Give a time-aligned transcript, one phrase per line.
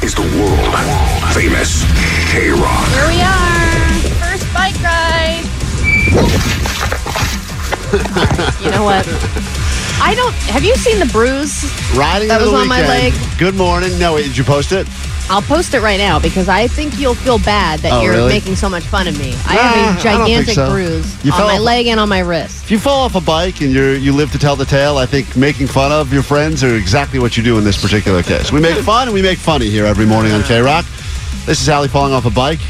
[0.00, 0.74] This is the world
[1.32, 1.82] famous
[2.30, 2.86] KROQ.
[2.92, 3.76] Here we are.
[4.20, 5.44] First bike ride.
[8.64, 9.06] you know what?
[10.00, 10.34] I don't.
[10.52, 11.64] Have you seen the bruise?
[11.96, 13.14] Riding That into the was on my leg.
[13.38, 13.98] Good morning.
[13.98, 14.86] No, wait, did you post it?
[15.28, 18.28] I'll post it right now because I think you'll feel bad that Oh, you're really?
[18.28, 19.30] making so much fun of me.
[19.46, 20.70] I have a gigantic so.
[20.70, 22.62] bruise You on my off- leg and on my wrist.
[22.64, 25.06] If you fall off a bike and you're you live to tell the tale, I
[25.06, 28.52] think making fun of your friends are exactly what you do in this particular case.
[28.52, 31.44] We make fun and we make funny here every morning on KROQ.
[31.46, 32.60] This is Allie falling off a bike.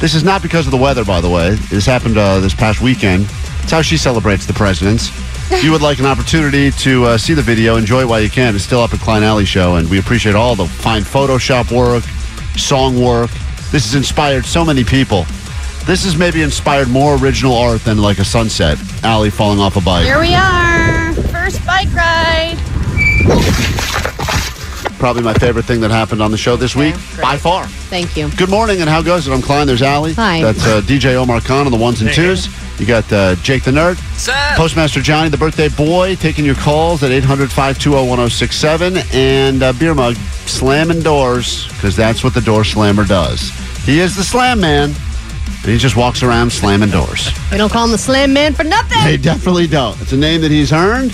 [0.00, 1.56] This is not because of the weather, by the way.
[1.70, 3.26] This happened uh, this past weekend.
[3.62, 5.10] It's how she celebrates the presidents.
[5.50, 8.28] If you would like an opportunity to uh, see the video, enjoy it while you
[8.28, 8.54] can.
[8.54, 12.04] It's still up at Klein Ally Show, and we appreciate all the fine Photoshop work,
[12.58, 13.30] song work.
[13.72, 15.24] This has inspired so many people.
[15.86, 18.78] This has maybe inspired more original art than like a sunset.
[19.02, 20.04] Allie falling off a bike.
[20.04, 21.14] Here we are.
[21.32, 22.58] First bike ride.
[24.98, 27.22] Probably my favorite thing that happened on the show this week great.
[27.22, 27.66] by far.
[27.88, 28.30] Thank you.
[28.36, 29.32] Good morning, and how goes it?
[29.32, 29.66] I'm Klein.
[29.66, 30.12] There's Allie.
[30.14, 30.42] Hi.
[30.42, 32.48] That's uh, DJ Omar Khan on the ones and twos.
[32.78, 33.96] You got uh, Jake the Nerd.
[34.56, 38.98] Postmaster Johnny, the birthday boy, taking your calls at 800 520 1067.
[39.12, 40.14] And uh, Beer Mug
[40.46, 43.50] slamming doors, because that's what the door slammer does.
[43.84, 47.30] He is the slam man, and he just walks around slamming doors.
[47.50, 49.02] We don't call him the Slam Man for nothing.
[49.02, 50.00] They definitely don't.
[50.00, 51.12] It's a name that he's earned.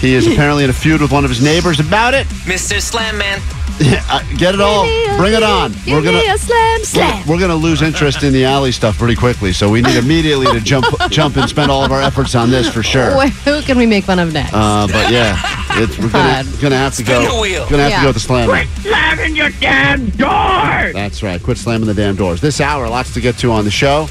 [0.00, 2.26] He is apparently in a feud with one of his neighbors about it.
[2.46, 2.80] Mr.
[2.80, 3.38] Slam Man.
[3.82, 4.84] Uh, Get it all.
[5.16, 5.72] Bring it on.
[5.84, 7.26] Give me a slam slam.
[7.26, 10.46] We're going to lose interest in the alley stuff pretty quickly, so we need immediately
[10.48, 13.10] to jump, jump and spend all of our efforts on this for sure.
[13.18, 14.52] Wh- Who can we make fun of next?
[14.52, 15.34] Uh, but yeah,
[15.82, 16.60] it's, we're gonna, God.
[16.60, 17.22] gonna have to go.
[17.24, 17.66] Spin the wheel.
[17.70, 17.96] Gonna have Yeah.
[17.98, 18.48] to go with the slam.
[18.50, 20.92] Quit slamming your damn door!
[20.92, 21.42] That's right.
[21.42, 22.40] Quit slamming the damn doors.
[22.42, 24.08] This hour, lots to get to on the show.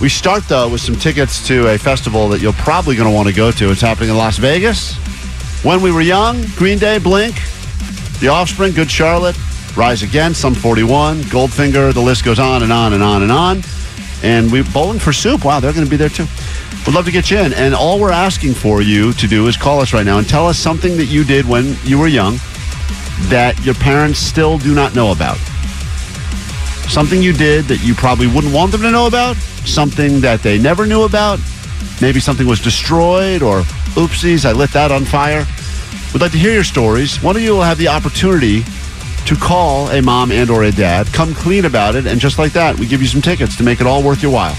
[0.00, 3.28] We start though with some tickets to a festival that you're probably going to want
[3.28, 3.70] to go to.
[3.70, 4.96] It's happening in Las Vegas.
[5.62, 7.36] When we were young, Green Day, Blink,
[8.18, 9.36] The Offspring, Good Charlotte,
[9.76, 11.94] Rise Against, Sum 41, Goldfinger.
[11.94, 13.62] The list goes on and on and on and on.
[14.24, 15.44] And we bowling for soup.
[15.44, 16.26] Wow, they're going to be there too.
[16.84, 17.52] We'd love to get you in.
[17.52, 20.48] And all we're asking for you to do is call us right now and tell
[20.48, 22.38] us something that you did when you were young
[23.28, 25.38] that your parents still do not know about.
[26.88, 30.58] Something you did that you probably wouldn't want them to know about, something that they
[30.58, 31.38] never knew about,
[32.00, 33.62] maybe something was destroyed or
[33.94, 35.46] oopsies, I lit that on fire.
[36.12, 37.22] We'd like to hear your stories.
[37.22, 38.62] One of you will have the opportunity
[39.26, 42.52] to call a mom and or a dad, come clean about it, and just like
[42.52, 44.54] that, we give you some tickets to make it all worth your while.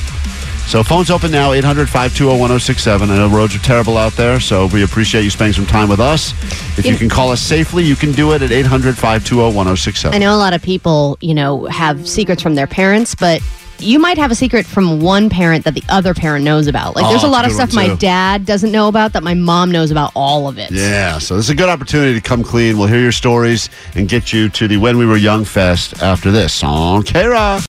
[0.66, 3.02] So phones open now, 800-520-1067.
[3.10, 6.00] I know roads are terrible out there, so we appreciate you spending some time with
[6.00, 6.32] us.
[6.78, 10.14] If you You- can call us safely, you can do it at 800-520-1067.
[10.16, 13.42] I know a lot of people, you know, have secrets from their parents, but
[13.80, 16.96] you might have a secret from one parent that the other parent knows about.
[16.96, 18.00] Like, there's Oh, a lot of that's a stuff one, my too.
[18.00, 20.72] dad doesn't know about that my mom knows about all of it.
[20.72, 22.78] Yeah, so this is a good opportunity to come clean.
[22.78, 26.32] We'll hear your stories and get you to the When We Were Young Fest after
[26.32, 27.66] this on KROQ.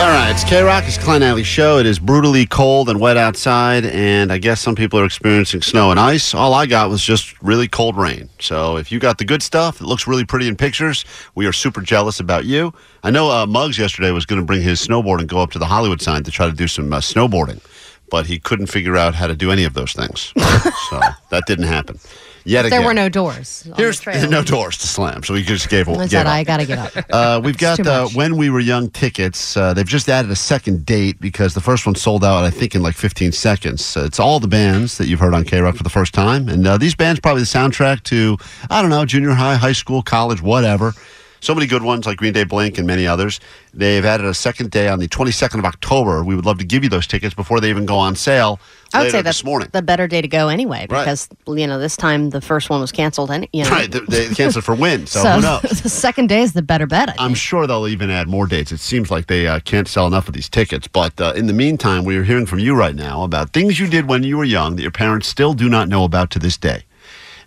[0.00, 0.86] All right, it's KROQ.
[0.86, 1.76] It's Klein Ally Show.
[1.76, 5.90] It is brutally cold and wet outside, and I guess some people are experiencing snow
[5.90, 6.32] and ice.
[6.34, 8.30] All I got was just really cold rain.
[8.38, 11.04] So if you got the good stuff, it looks really pretty in pictures.
[11.34, 12.72] We are super jealous about you.
[13.02, 15.58] I know uh, Muggs yesterday was going to bring his snowboard and go up to
[15.58, 17.60] the Hollywood sign to try to do some uh, snowboarding,
[18.08, 20.32] but he couldn't figure out how to do any of those things.
[20.88, 20.98] so
[21.28, 21.98] that didn't happen.
[22.50, 22.80] Yet again.
[22.80, 23.62] There were no doors.
[23.62, 24.28] the Here's trail.
[24.28, 26.32] no doors to slam, so we just gave, I gave said, up.
[26.32, 27.06] I got to get up.
[27.20, 29.56] Uh, we've got uh, when we were young tickets.
[29.56, 32.74] Uh, they've just added a second date because the first one sold out, I think,
[32.74, 33.96] in like 15 seconds.
[33.96, 36.66] Uh, it's all the bands that you've heard on KROQ for the first time, and
[36.66, 38.36] uh, these bands probably the soundtrack to
[38.68, 40.92] I don't know junior high, high school, college, whatever.
[41.40, 43.40] So many good ones like Green Day Blink and many others.
[43.72, 46.24] They've added a second day on the 22nd of October.
[46.24, 48.58] We would love to give you those tickets before they even go on sale
[48.92, 49.68] I would say that's morning.
[49.70, 51.02] the better day to go anyway, Right.
[51.02, 53.30] because you know this time the first one was canceled.
[53.30, 53.70] and you know.
[53.70, 55.60] Right, they, they canceled for win, so, So who knows?
[55.82, 57.08] the second day is the better bet.
[57.10, 58.72] I I'm sure they'll even add more dates.
[58.72, 60.88] It seems like they uh, can't sell enough of these tickets.
[60.88, 63.86] But uh, in the meantime, we are hearing from you right now about things you
[63.86, 66.56] did when you were young that your parents still do not know about to this
[66.56, 66.82] day.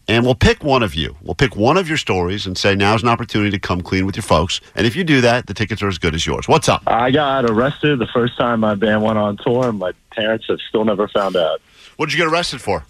[0.07, 1.15] And we'll pick one of you.
[1.21, 4.17] We'll pick one of your stories and say now's an opportunity to come clean with
[4.17, 4.59] your folks.
[4.75, 6.47] And if you do that, the tickets are as good as yours.
[6.47, 6.83] What's up?
[6.85, 10.59] I got arrested the first time my band went on tour, and my parents have
[10.67, 11.61] still never found out.
[11.95, 12.85] What did you get arrested for?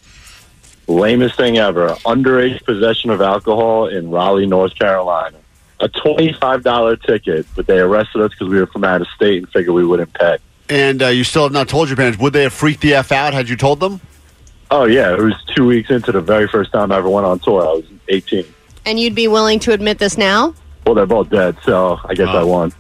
[0.88, 5.38] Lamest thing ever underage possession of alcohol in Raleigh, North Carolina.
[5.80, 9.50] A $25 ticket, but they arrested us because we were from out of state and
[9.50, 10.38] figured we wouldn't pay.
[10.70, 12.18] And uh, you still have not told your parents.
[12.20, 14.02] Would they have freaked the F out had you told them?
[14.76, 17.38] Oh, yeah, it was two weeks into the very first time I ever went on
[17.38, 17.62] tour.
[17.62, 18.44] I was 18.
[18.88, 20.56] And you'd be willing to admit this now?
[20.86, 22.40] Well, they're both dead, so I guess Oh.
[22.40, 22.74] I won.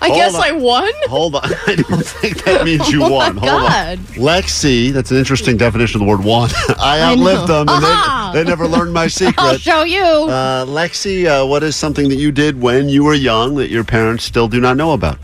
[0.00, 0.42] I Hold guess on.
[0.42, 0.92] I won.
[1.08, 1.42] Hold on.
[1.66, 3.36] I don't think that means you Oh my won.
[3.38, 3.98] Hold God.
[3.98, 4.04] on.
[4.14, 6.50] Lexi, that's an interesting definition of the word won.
[6.78, 7.64] I I outlived know.
[7.64, 8.30] them and Aha.
[8.32, 9.34] they, they never learned my secret.
[9.38, 10.02] I'll show you.
[10.04, 13.82] Uh, Lexi, uh, what is something that you did when you were young that your
[13.84, 15.18] parents still do not know about?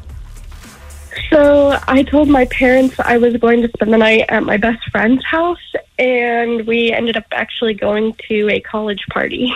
[1.31, 4.89] So I told my parents I was going to spend the night at my best
[4.91, 5.59] friend's house,
[5.99, 9.53] and we ended up actually going to a college party.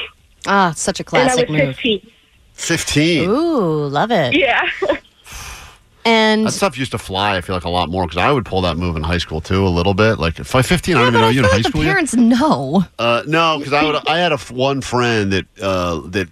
[0.46, 1.76] ah, such a and I classic was move.
[1.76, 2.10] 15.
[2.54, 3.30] 15.
[3.30, 4.34] Ooh, love it.
[4.36, 4.68] Yeah.
[6.04, 8.44] And That stuff used to fly, I feel like, a lot more because I would
[8.44, 10.18] pull that move in high school too, a little bit.
[10.18, 11.84] Like, if I 15, I don't even know you in feel high like the school.
[11.84, 11.90] yet.
[11.92, 12.84] parents know.
[12.98, 13.94] Uh, no, because I would.
[14.08, 16.28] I had a f- one friend that uh, that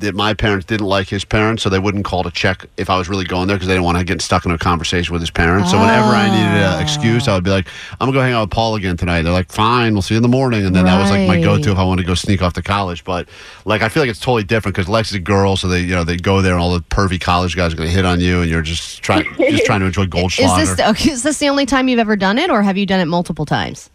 [0.00, 2.96] that my parents didn't like his parents, so they wouldn't call to check if I
[2.98, 5.22] was really going there because they didn't want to get stuck in a conversation with
[5.22, 5.70] his parents.
[5.70, 6.80] So whenever I needed an ah.
[6.80, 7.66] excuse, I would be like,
[8.00, 10.18] "I'm gonna go hang out with Paul again tonight." They're like, "Fine, we'll see you
[10.18, 11.44] in the morning." And then that was like my Right.
[11.44, 13.04] go-to if I wanted to go sneak off to college.
[13.04, 13.28] But
[13.64, 15.94] like, I feel like it's totally different because Lex is a girl, so they you
[15.94, 18.42] know they go there and all the pervy college guys are gonna hit on you,
[18.42, 20.76] and you're just trying just trying to enjoy Is Goldschlager.
[20.76, 23.00] this okay, is this the only time you've ever done it, or have you done
[23.00, 23.90] it multiple times?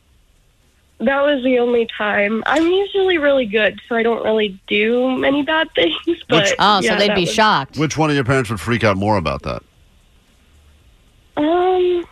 [1.00, 2.44] That was the only time.
[2.46, 5.96] I'm usually really good, so I don't really do many bad things.
[6.28, 7.78] But Which- Oh, yeah, so they'd that be was- shocked.
[7.78, 9.64] Which one of your parents would freak out more about that?
[11.38, 12.06] Um,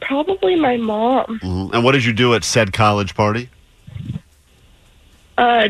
[0.00, 1.38] probably my mom.
[1.42, 1.72] Mhm.
[1.74, 3.48] And what did you do at said college party?
[5.38, 5.68] Uh,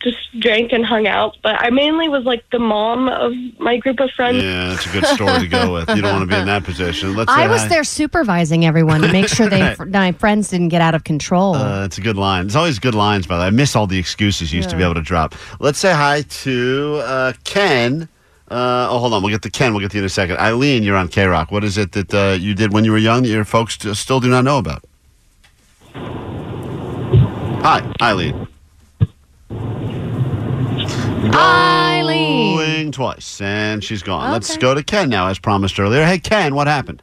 [0.00, 4.00] just drank and hung out, but I mainly was like the mom of my group
[4.00, 4.42] of friends.
[4.42, 5.88] Yeah, that's a good story to go with.
[5.90, 7.14] You don't want to be in that position.
[7.14, 7.68] Let's I was hi.
[7.68, 11.54] there supervising everyone to make sure they my friends didn't get out of control.
[11.54, 12.46] Uh, it's a good line.
[12.46, 13.46] It's always good lines, by the way.
[13.48, 15.34] I miss all the excuses you used to be able to drop.
[15.60, 18.08] Let's say hi to uh, Ken.
[18.50, 19.22] Uh, oh, hold on.
[19.22, 19.72] We'll get to Ken.
[19.72, 20.38] We'll get to you in a second.
[20.38, 21.52] Eileen, you're on KROQ.
[21.52, 23.96] What is it that uh, you did when you were young that your folks st-
[23.96, 24.84] still do not know about?
[27.62, 28.48] Hi, Eileen.
[31.22, 32.56] Eileen.
[32.56, 34.30] Going twice, and she's gone.
[34.32, 36.04] Let's go to Ken now, as promised earlier.
[36.04, 37.02] Hey, Ken, what happened?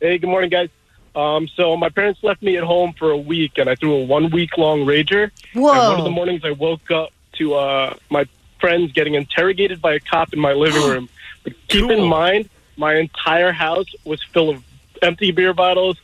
[0.00, 0.70] Hey, good morning, guys.
[1.14, 4.04] Um, so my parents left me at home for a week, and I threw a
[4.04, 5.30] one week long rager.
[5.52, 8.26] And one of the mornings, I woke up to uh, my
[8.60, 11.08] friends getting interrogated by a cop in my living room.
[11.44, 11.90] But keep Cool.
[11.90, 14.62] in mind, my entire house was full of
[15.02, 15.96] empty beer bottles,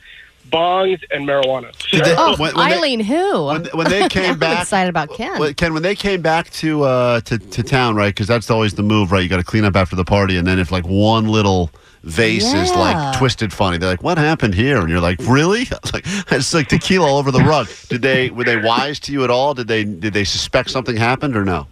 [0.50, 1.73] bongs, and marijuana.
[1.91, 3.45] Did they- Oh, when- when they- Eileen, who?
[3.47, 5.39] when, when they came I'm back excited about Ken.
[5.39, 8.15] Well, Ken, when they came back to uh, to, to town, right?
[8.15, 9.23] Because that's always the move, right?
[9.23, 11.71] You got to clean up after the party, and then if like one little
[12.05, 15.93] vase is like twisted funny, they're like, "What happened here?" And you're like, "Really?" It's
[15.93, 17.69] like it's like tequila all over the rug.
[17.89, 19.55] Did they were they wise to you at all?
[19.55, 21.67] Did they did they suspect something happened or no?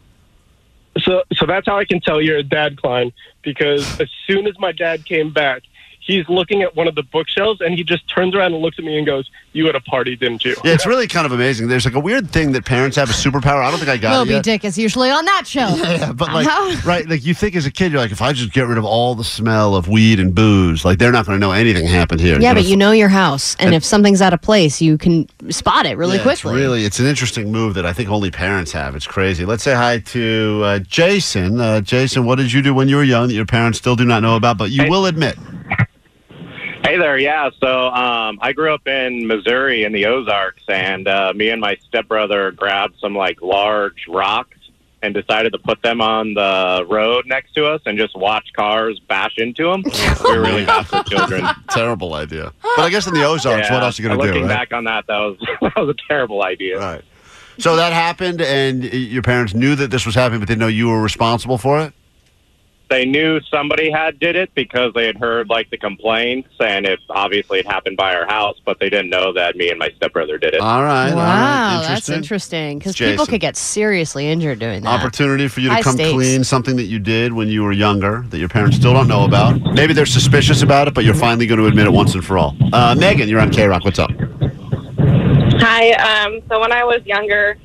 [0.98, 3.12] So, so that's how I can tell you're a dad, Klein,
[3.42, 5.62] because as soon as my dad came back,
[6.06, 8.84] he's looking at one of the bookshelves and he just turns around and looks at
[8.84, 11.68] me and goes, "You had a party, didn't you?" Yeah, it's really kind of amazing.
[11.68, 13.62] There's like a weird thing that parents have a superpower.
[13.64, 14.44] I don't think I got it Moby yet.
[14.44, 15.66] Dick is usually on that show.
[15.96, 18.32] Yeah, but like, How- right, like you think as a kid, you're like, if I
[18.32, 21.36] just get rid of all the smell of weed and booze, like they're not going
[21.38, 22.34] to know anything happened here.
[22.40, 24.98] Yeah, You're but gonna you know your house, and if something's out of place, you
[24.98, 26.52] can spot it really Yeah, quickly.
[26.52, 28.94] It's really, it's an interesting move that I think only parents have.
[28.96, 29.44] It's crazy.
[29.44, 31.60] Let's say hi to uh, Jason.
[31.60, 34.04] Uh, Jason, what did you do when you were young that your parents still do
[34.04, 34.90] not know about, but you Hey.
[34.90, 35.36] will admit?
[36.86, 37.50] Hey there, yeah.
[37.60, 41.76] So um, I grew up in Missouri in the Ozarks, and uh, me and my
[41.88, 44.56] stepbrother grabbed some like large rocks
[45.02, 49.00] and decided to put them on the road next to us and just watch cars
[49.08, 49.82] bash into them.
[50.22, 51.44] we were really bastard children.
[51.70, 52.52] Terrible idea.
[52.76, 54.48] But I guess in the Ozarks, what else are you going to Looking do?
[54.48, 54.56] Right?
[54.56, 56.78] back on that, that was that was a terrible idea.
[56.78, 57.02] right.
[57.58, 60.68] So that happened, and y- your parents knew that this was happening, but didn't know
[60.68, 61.94] you were responsible for it.
[62.88, 67.00] They knew somebody had did it because they had heard like the complaints, and it
[67.10, 70.38] obviously it happened by our house, but they didn't know that me and my stepbrother
[70.38, 70.60] did it.
[70.60, 71.10] All right.
[71.10, 71.24] all right.
[71.24, 72.14] Wow, that's Interesting.
[72.14, 75.00] interesting because people could get seriously injured doing that.
[75.00, 76.12] Opportunity for you to High come stakes.
[76.12, 79.24] clean something that you did when you were younger that your parents still don't know
[79.24, 79.60] about.
[79.74, 82.38] Maybe they're suspicious about it, but you're finally going to admit it once and for
[82.38, 82.56] all.
[82.72, 83.84] Uh, Megan, you're on KROQ.
[83.84, 84.12] What's up?
[85.60, 85.92] Hi.
[86.24, 87.56] Um, so when I was younger,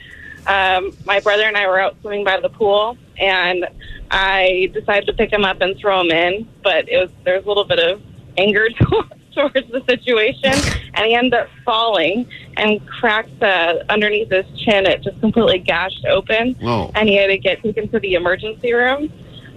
[0.47, 3.67] um, my brother and I were out swimming by the pool, and
[4.09, 6.49] I decided to pick him up and throw him in.
[6.63, 8.01] But it was there was a little bit of
[8.37, 8.67] anger
[9.33, 10.53] towards the situation,
[10.95, 14.85] and he ended up falling and cracked uh, underneath his chin.
[14.85, 16.91] It just completely gashed open, Whoa.
[16.95, 19.11] and he had to get taken to the emergency room.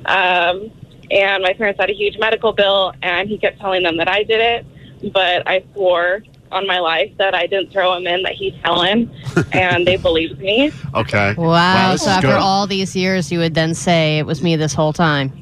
[0.07, 0.71] Um,
[1.11, 4.23] and my parents had a huge medical bill, and he kept telling them that I
[4.23, 6.23] did it, but I swore
[6.55, 9.11] on my life that I didn't throw him in, that he fell in,
[9.53, 10.71] and they believed me.
[10.95, 11.35] Okay.
[11.35, 11.93] Wow.
[11.93, 12.37] this so after good.
[12.39, 15.33] all these years, you would then say it was me this whole time.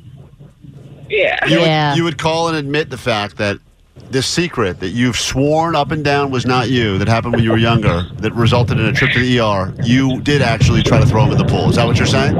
[1.09, 1.45] Yeah.
[1.47, 1.91] You, Yeah.
[1.91, 3.59] would, you would call and admit the fact that
[4.11, 7.51] this secret that you've sworn up and down was not you, that happened when you
[7.51, 11.07] were younger, that resulted in a trip to the ER, you did actually try to
[11.07, 11.69] throw him in the pool.
[11.69, 12.35] Is that what you're saying?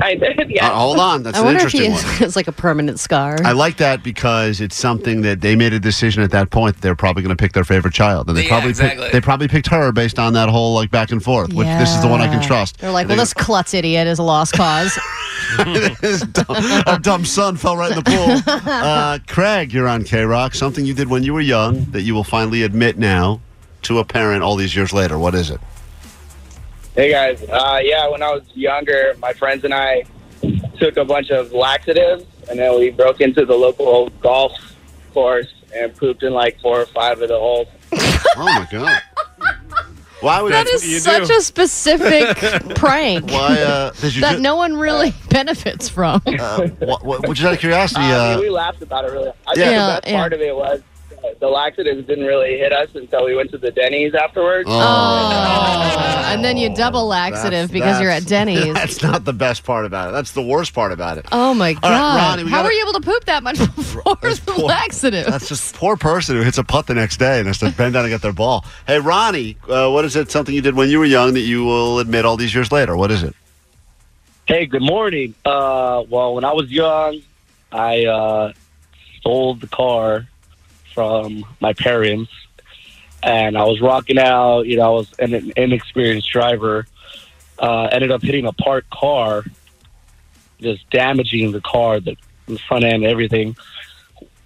[0.00, 0.68] I did, yeah.
[0.68, 1.22] Uh, hold on.
[1.22, 2.22] That's I an wonder if he interesting one.
[2.26, 3.38] it's like a permanent scar.
[3.44, 6.76] I like that because it's something that they made a decision at that point.
[6.76, 9.02] that They're probably going to pick their favorite child, and they Yeah, probably exactly.
[9.04, 11.52] picked, they probably picked her based on that whole like back and forth.
[11.52, 12.46] Which this is the one I can Yeah.
[12.48, 12.78] trust.
[12.78, 14.98] They're like, And well, they this klutz idiot is a lost cause.
[15.56, 15.64] go,
[16.00, 18.52] His dumb, our dumb son fell right in the pool.
[18.72, 20.54] Uh, Craig, you're on KROQ.
[20.54, 23.40] Something you did when you were young that you will finally admit now
[23.82, 25.18] to a parent all these years later.
[25.18, 25.60] What is it?
[26.94, 30.02] Hey guys, uh, yeah, when I was younger, my friends and I
[30.78, 34.52] took a bunch of laxatives, and then we broke into the local golf
[35.14, 37.68] course and pooped in like four or five of the holes.
[37.92, 39.02] Oh my god!
[40.20, 41.36] Why would that what you such do.
[41.36, 42.36] a specific
[42.74, 44.20] prank Why uh, did you?
[44.20, 46.20] that ju- no one really benefits from.
[46.26, 49.12] uh, what, what, just out of curiosity, Uh, I uh, mean, we laughed about it
[49.12, 49.28] really.
[49.28, 49.54] I Yeah.
[49.54, 50.18] think Yeah, the best yeah.
[50.18, 50.82] part of it was
[51.24, 54.68] uh, the laxatives didn't really hit us until we went to the Denny's afterwards.
[54.70, 58.72] Oh, and then you double laxative because you're at Denny's.
[58.74, 60.12] That's not the best part about it.
[60.12, 61.26] That's the worst part about it.
[61.32, 61.82] Oh my god!
[61.84, 64.64] Ronnie, we How gotta- were you able to poop that much before That's the poor.
[64.66, 65.26] laxative?
[65.26, 67.94] That's just poor person who hits a putt the next day and has to bend
[67.94, 68.64] down and get their ball.
[68.86, 70.30] Hey, Ronnie, uh, what is it?
[70.30, 72.96] Something you did when you were young that you will admit all these years later?
[72.96, 73.34] What is it?
[74.46, 75.34] Hey, good morning.
[75.44, 77.20] Uh, well, when I was young,
[77.70, 78.52] I uh,
[79.20, 80.26] stole the car
[80.92, 82.32] from my parents,
[83.22, 84.62] and I was rocking out.
[84.66, 86.86] You know, I was an, an inexperienced driver.
[87.58, 89.44] Uh, ended up hitting a parked car,
[90.60, 93.54] just damaging the car, the, the front end, everything.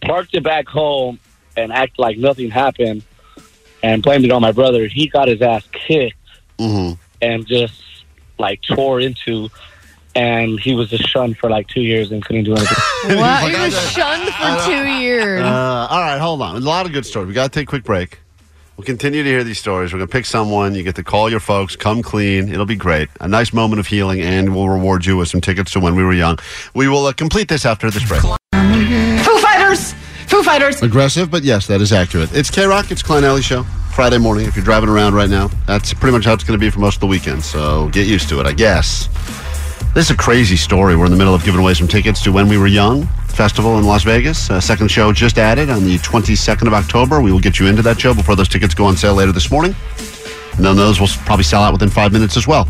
[0.01, 1.19] Parked it back home
[1.57, 3.03] and act like nothing happened,
[3.83, 4.87] and blamed it on my brother.
[4.89, 6.17] He got his ass kicked
[6.59, 6.95] Mm-hmm.
[7.21, 7.83] and just
[8.39, 9.49] like tore into
[10.15, 12.77] and he was just shunned for like two years and couldn't do anything.
[13.19, 13.51] What?
[13.53, 15.43] He was shunned for two years.
[15.43, 16.55] Uh, all right, hold on.
[16.55, 17.27] A lot of good stories.
[17.27, 18.21] We got to take a quick break.
[18.77, 19.93] We'll continue to hear these stories.
[19.93, 20.75] We're going to pick someone.
[20.75, 22.49] You get to call your folks, come clean.
[22.49, 23.09] It'll be great.
[23.21, 26.03] A nice moment of healing, and we'll reward you with some tickets to when we
[26.03, 26.39] were young.
[26.75, 28.21] We will uh, complete this after this break.
[28.23, 29.93] Foo Fighters!
[30.27, 30.83] Foo Fighters!
[30.83, 32.35] Aggressive, but yes, that is accurate.
[32.35, 32.91] It's KROQ.
[32.91, 33.63] It's Klein Ally Show.
[33.95, 34.47] Friday morning.
[34.47, 36.81] If you're driving around right now, that's pretty much how it's going to be for
[36.81, 37.45] most of the weekend.
[37.45, 39.09] So get used to it, I guess.
[39.95, 40.97] This is a crazy story.
[40.97, 43.79] We're in the middle of giving away some tickets to When We Were Young festival
[43.79, 44.51] in Las Vegas.
[44.51, 47.21] Uh, second show just added on the 22nd of October.
[47.21, 49.53] We will get you into that show before those tickets go on sale later this
[49.53, 49.73] morning.
[50.57, 52.67] And then those will probably sell out within five minutes as well.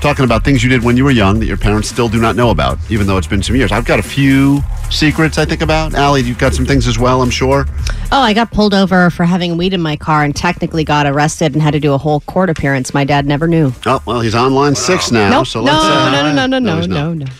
[0.00, 2.34] Talking about things you did when you were young that your parents still do not
[2.34, 3.70] know about, even though it's been some years.
[3.70, 5.94] I've got a few secrets I think about.
[5.94, 7.66] Allie, you've got some things as well, I'm sure.
[8.10, 11.52] Oh, I got pulled over for having weed in my car and technically got arrested
[11.52, 12.94] and had to do a whole court appearance.
[12.94, 13.72] My dad never knew.
[13.86, 15.30] Oh, well, he's on line six now.
[15.30, 15.46] Nope.
[15.46, 17.32] So no, let's, uh, no, no, no, no, he's no, no, no.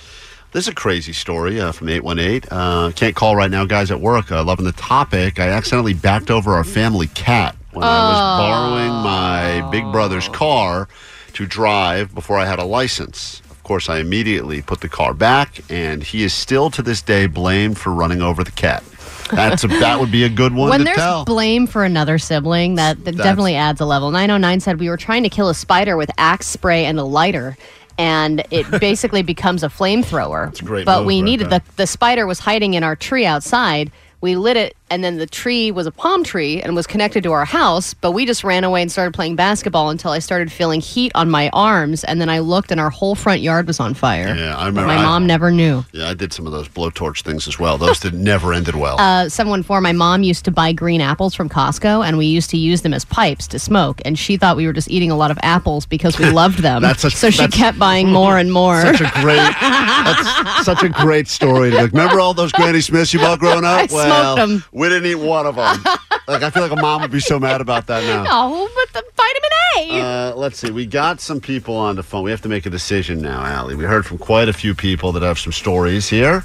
[0.52, 2.48] This is a crazy story uh, from 818.
[2.50, 4.32] Uh, can't call right now, guys at work.
[4.32, 5.38] Uh, loving the topic.
[5.38, 10.88] I accidentally backed over our family cat when I was borrowing my big brother's car
[11.34, 13.42] to drive before I had a license.
[13.68, 17.26] Of course, I immediately put the car back, and he is still to this day
[17.26, 18.82] blamed for running over the cat.
[19.30, 21.26] That's a, that would be a good one when there's tell.
[21.26, 24.10] blame for another sibling, that, that That's- definitely adds a level.
[24.10, 27.58] 909 said we were trying to kill a spider with axe spray and a lighter.
[27.98, 30.58] And it basically becomes a flamethrower.
[30.58, 31.58] a great but we right needed there.
[31.58, 33.92] the the spider was hiding in our tree outside.
[34.22, 37.32] We lit it, and then the tree was a palm tree and was connected to
[37.32, 37.94] our house.
[37.94, 41.30] But we just ran away and started playing basketball until I started feeling heat on
[41.30, 44.34] my arms, and then I looked, and our whole front yard was on fire.
[44.34, 44.88] Yeah, I remember.
[44.88, 45.84] my I- mom never knew.
[45.92, 47.78] Yeah, I did some of those blowtorch things as well.
[47.78, 48.98] Those did never ended well.
[49.00, 52.50] Uh, someone for my mom used to buy green apples from Costco, and we used
[52.50, 54.00] to use them as pipes to smoke.
[54.04, 56.82] And she thought we were just eating a lot of apples because we loved them.
[56.88, 58.80] That's a- so she kept buying more and more.
[58.82, 61.70] Such a great, that's such a great story.
[61.70, 63.78] Remember all those Granny Smiths you bought growing up?
[63.80, 64.64] I smoked 'em.
[64.78, 65.82] We didn't eat one of them.
[66.28, 68.24] like, I feel like a mom would be so mad about that now.
[68.30, 70.00] Oh, but the vitamin A.
[70.00, 70.70] Uh, let's see.
[70.70, 72.22] We got some people on the phone.
[72.22, 73.74] We have to make a decision now, Allie.
[73.74, 76.44] We heard from quite a few people that have some stories here.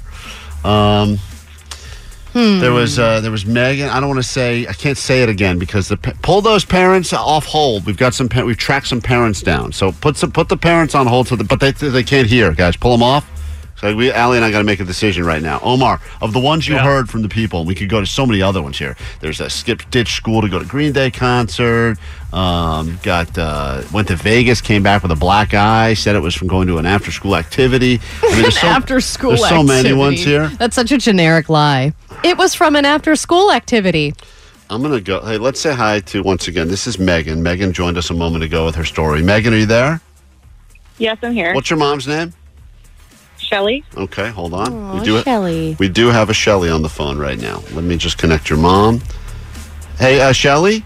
[0.64, 1.18] Um,
[2.34, 2.58] Hmm.
[2.58, 3.88] There was uh, there was Megan.
[3.88, 4.66] I don't want to say.
[4.66, 7.86] I can't say it again because the pull those parents off hold.
[7.86, 8.28] We've got some.
[8.44, 9.70] We've tracked some parents down.
[9.70, 11.28] So put some put the parents on hold.
[11.28, 12.76] So the, but they they can't hear, guys.
[12.76, 13.24] Pull them off.
[13.84, 15.60] So we, Allie and I got to make a decision right now.
[15.62, 18.40] Omar, of the ones you heard from the people, we could go to so many
[18.40, 18.96] other ones here.
[19.20, 21.98] There's a skip ditch school to go to Green Day concert.
[22.32, 25.92] Um, got uh, went to Vegas, came back with a black eye.
[25.92, 28.00] Said it was from going to an after school activity.
[28.22, 29.98] I mean, there's so, after school There's so many activity.
[29.98, 30.48] ones here.
[30.56, 31.92] That's such a generic lie.
[32.24, 34.14] It was from an after school activity.
[34.70, 35.20] I'm gonna go.
[35.20, 36.68] Hey, let's say hi to once again.
[36.68, 37.42] This is Megan.
[37.42, 39.22] Megan joined us a moment ago with her story.
[39.22, 40.00] Megan, are you there?
[40.96, 41.54] Yes, I'm here.
[41.54, 42.32] What's your mom's name?
[43.44, 43.84] Shelly?
[43.96, 44.72] Okay, hold on.
[44.72, 45.76] Aw, we do Shelley.
[45.78, 47.62] We do have a Shelly on the phone right now.
[47.72, 49.00] Let me just connect your mom.
[49.98, 50.84] Hey, uh, Shelly.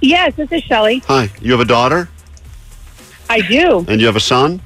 [0.00, 0.98] Yes, this is Shelly.
[1.06, 1.30] Hi.
[1.40, 2.08] You have a daughter
[3.30, 3.84] I do.
[3.88, 4.60] and you have a son.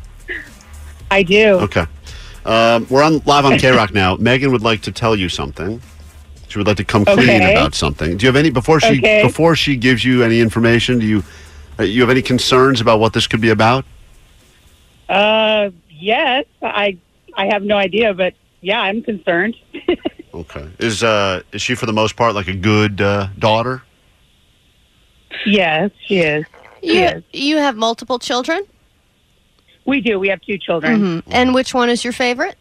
[1.11, 1.57] I do.
[1.61, 1.85] Okay.
[2.45, 4.17] Um, we're on live on KROQ now.
[4.17, 5.81] Megan would like to tell you something.
[6.49, 7.53] She would like to come clean Okay.
[7.53, 8.17] about something.
[8.17, 9.21] Do you have any before she Okay.
[9.23, 10.99] before she gives you any information?
[10.99, 11.25] Do you
[11.79, 13.85] uh, you have any concerns about what this could be about?
[15.09, 16.99] Uh, yes, I
[17.37, 19.57] I have no idea, but yeah, I'm concerned.
[20.35, 20.69] Okay.
[20.79, 23.83] Is uh is she for the most part like a good uh, daughter?
[25.47, 26.45] yes, she is.
[26.83, 27.23] She You, is.
[27.33, 28.63] you have multiple children?
[29.87, 30.19] We do.
[30.21, 31.01] We have two children.
[31.01, 31.23] Mhm.
[31.31, 32.57] And which one is your favorite?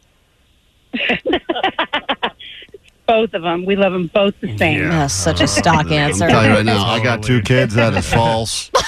[3.16, 3.64] Both of them.
[3.64, 4.90] We love them both the same.
[4.90, 6.24] That's such a stock answer.
[6.24, 7.74] I'm telling you right now, I got two kids.
[7.74, 8.70] That is false.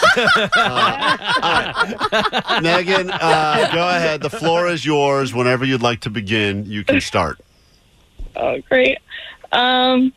[1.40, 4.20] Uh, Megan, uh, go ahead.
[4.20, 5.32] The floor is yours.
[5.32, 7.38] Whenever you'd like to begin, you can start.
[8.36, 8.98] Oh, great.
[9.52, 10.12] Um,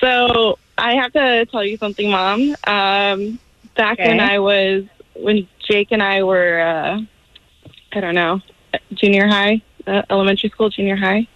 [0.00, 2.54] so I have to tell you something, Mom.
[2.66, 3.38] Um,
[3.76, 4.84] back when I was,
[5.14, 7.00] when Jake and I were, uh,
[7.92, 8.40] I don't know,
[8.94, 11.26] junior high, uh, elementary school, junior high,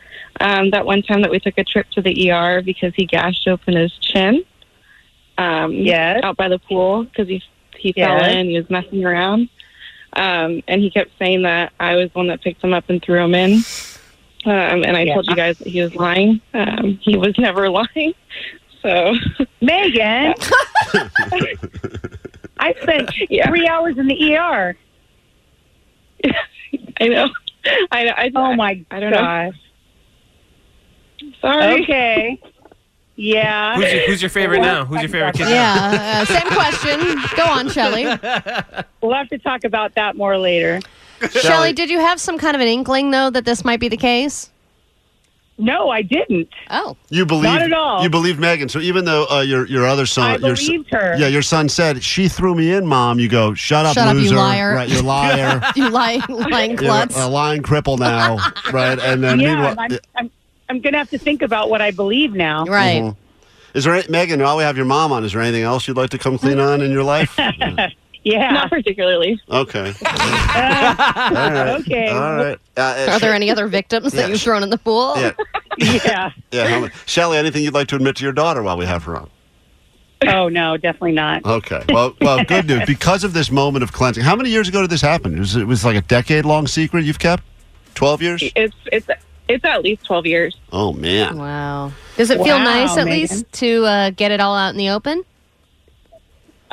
[0.41, 3.47] um, that one time that we took a trip to the ER because he gashed
[3.49, 4.45] open his chin.
[5.39, 6.21] Um, Yes.
[6.23, 7.43] Out by the pool because he
[7.77, 8.49] he fell in.
[8.51, 9.49] He was messing around,
[10.13, 13.03] um, and he kept saying that I was the one that picked him up and
[13.03, 13.65] threw him in.
[14.45, 16.41] Um, and I told you guys that he was lying.
[16.55, 18.13] Um, he was never lying.
[18.83, 19.15] So,
[19.61, 20.35] Megan,
[22.59, 23.49] I spent Yeah.
[23.49, 24.77] three hours in the ER.
[27.01, 27.29] I know.
[27.91, 28.13] I know.
[28.17, 29.53] I, Oh my I don't know.
[31.31, 31.41] Gosh.
[31.41, 31.83] Sorry.
[31.83, 32.41] Okay.
[33.17, 33.77] Yeah.
[33.77, 34.85] Who's your, who's your favorite now?
[34.85, 35.45] Who's your favorite kid?
[35.45, 35.51] now?
[35.51, 37.17] Yeah, uh, same question.
[37.37, 38.05] Go on, Shelly.
[39.03, 40.81] We'll have to talk about that more later.
[41.31, 43.97] Shelly, did you have some kind of an inkling, though, that this might be the
[43.97, 44.49] case?
[45.59, 46.49] No, I didn't.
[46.71, 46.97] Oh.
[47.11, 48.03] You believe Not at all.
[48.03, 48.69] You believe Megan.
[48.69, 51.17] So even though uh, your your other son, I your, son- believed her.
[51.19, 53.19] yeah, your son said she threw me in, mom.
[53.19, 54.37] You go, shut up, Shut up, you loser.
[54.37, 54.75] liar.
[54.75, 55.61] Right, you're a liar.
[55.77, 57.17] You lying, lying You're klutz.
[57.19, 58.37] a lying cripple now,
[58.73, 58.99] right?
[58.99, 60.31] And then yeah, meanwhile, I'm, I'm,
[60.73, 62.65] I'm going to have to think about what I believe now.
[62.65, 63.03] Right.
[63.03, 63.17] Mhm.
[63.75, 64.41] Is there any, Megan?
[64.41, 66.59] While we have your mom on, is there anything else you'd like to come clean
[66.59, 67.39] on in your life?
[68.25, 68.53] Yeah.
[68.53, 69.41] Not particularly.
[69.51, 69.93] Okay.
[70.07, 70.95] Uh,
[71.35, 71.69] All right.
[71.81, 72.09] Okay.
[72.09, 72.59] All right.
[72.77, 74.21] Uh, Are there any other victims Yeah.
[74.23, 75.15] that you've thrown in the pool?
[75.17, 75.33] Yeah.
[75.79, 76.31] yeah.
[76.53, 76.69] Yeah.
[76.69, 79.17] how many- Shelly, anything you'd like to admit to your daughter while we have her
[79.17, 79.29] on?
[80.29, 81.45] Oh no, definitely not.
[81.45, 81.83] Okay.
[81.89, 82.85] Well, well, good news.
[82.87, 85.35] Because of this moment of cleansing, how many years ago did this happen?
[85.37, 87.43] It was, it was like a decade long secret you've kept?
[87.97, 88.43] 12 years?
[88.55, 89.09] It's it's
[89.49, 90.57] it's at least twelve years.
[90.73, 91.37] Oh, man.
[91.39, 91.93] Wow.
[92.17, 93.21] Does it feel Wow, nice, at Megan.
[93.21, 95.23] least, to uh, get it all out in the open?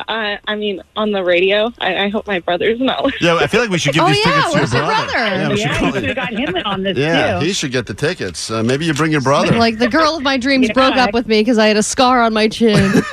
[0.08, 1.74] I I mean, on the radio.
[1.82, 3.36] I, I hope my brother's not listening.
[3.36, 4.92] Yeah, I feel like we should give Oh, these yeah, tickets to where's your your
[4.92, 5.12] brother.
[5.12, 5.36] brother?
[5.36, 7.40] Yeah, we should Yeah, call you should it- have got him in on this yeah
[7.40, 7.46] too.
[7.46, 8.50] he should get the tickets.
[8.50, 9.58] Uh, maybe you bring your brother.
[9.58, 10.74] Like the girl of my dreams Yeah.
[10.74, 12.78] broke up with me because I had a scar on my chin.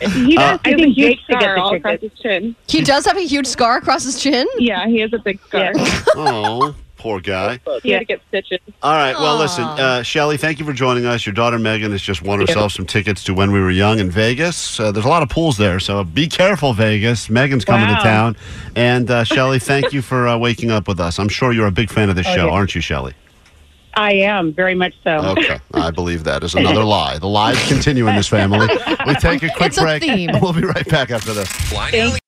[0.00, 0.58] He does.
[0.58, 2.54] Uh, I He a huge Jake should get scar all the across his chin.
[2.68, 4.46] he does have a huge scar across his chin.
[4.58, 5.72] Yeah, he has a big scar.
[6.14, 7.60] oh, poor guy.
[7.82, 8.58] He had to get stitches.
[8.82, 9.14] All right.
[9.14, 9.40] Well, Aw.
[9.40, 11.24] listen, uh, Shelly, thank you for joining us.
[11.26, 14.10] Your daughter Megan has just won herself some tickets to When We Were Young in
[14.10, 14.78] Vegas.
[14.80, 17.28] Uh, there's a lot of pools there, so be careful, Vegas.
[17.30, 18.36] Megan's coming to town.
[18.74, 21.18] And uh, Shelly, thank you for uh, waking up with us.
[21.18, 22.54] I'm sure you're a big fan of this show, Okay.
[22.54, 23.14] aren't you, Shelly?
[23.98, 25.10] I am very much so.
[25.38, 27.16] Okay, I believe that is another lie.
[27.18, 28.68] The lies continue in this family.
[29.06, 30.02] We take a quick It's a break.
[30.02, 30.30] theme.
[30.42, 31.48] We'll be right back after this.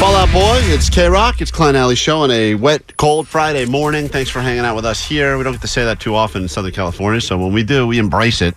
[0.00, 4.08] Fall Out Boy, it's KROQ, it's Klein Ally Show on a wet, cold Friday morning.
[4.08, 5.36] Thanks for hanging out with us here.
[5.36, 7.86] We don't get to say that too often in Southern California, so when we do,
[7.86, 8.54] we embrace it.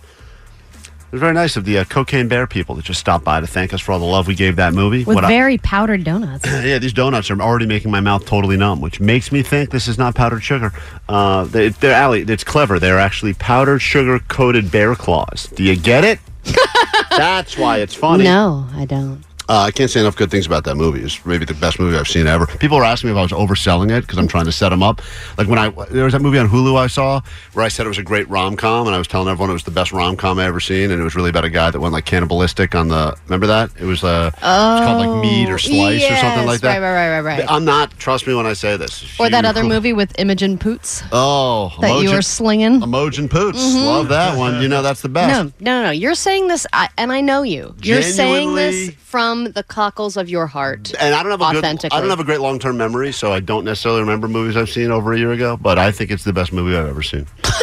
[0.72, 3.46] It was very nice of the uh, Cocaine Bear people that just stopped by to
[3.46, 5.04] thank us for all the love we gave that movie.
[5.04, 6.46] With What I- very powdered donuts.
[6.64, 9.86] yeah, these donuts are already making my mouth totally numb, which makes me think this
[9.86, 10.72] is not powdered sugar.
[11.10, 12.78] Uh, they, they're Allie, it's clever.
[12.78, 15.48] They're actually powdered sugar coated bear claws.
[15.54, 16.20] Do you get it?
[17.10, 18.24] That's why it's funny.
[18.24, 19.22] No, I don't.
[19.46, 21.00] Uh, I can't say enough good things about that movie.
[21.02, 22.46] It's maybe the best movie I've seen ever.
[22.46, 24.82] People are asking me if I was overselling it because I'm trying to set them
[24.82, 25.02] up.
[25.36, 27.20] Like when I there was that movie on Hulu I saw
[27.52, 29.52] where I said it was a great rom com, and I was telling everyone it
[29.52, 31.70] was the best rom com I ever seen, and it was really about a guy
[31.70, 33.14] that went like cannibalistic on the.
[33.26, 33.70] Remember that?
[33.78, 36.78] It was uh, it's called like Meat or Slice or something like that.
[36.78, 37.50] Right, right, right, right, right.
[37.50, 37.90] I'm not.
[37.98, 39.04] Trust me when I say this.
[39.20, 42.82] Or that other movie with Imogen Poots Oh, that you Emojin- were slinging.
[42.82, 43.58] Imogen Poots.
[43.62, 43.84] Mhm.
[43.84, 44.62] Love that one.
[44.62, 45.28] You know that's the best.
[45.30, 45.90] No, no, no.
[45.90, 47.74] You're saying this, I, and I know you.
[47.82, 48.98] You're saying this Genuinely-
[49.42, 50.94] the cockles of your heart.
[51.00, 53.32] And I don't have a Good, I don't have a great long term memory, so
[53.32, 55.56] I don't necessarily remember movies I've seen over a year ago.
[55.56, 57.26] But I think it's the best movie I've ever seen.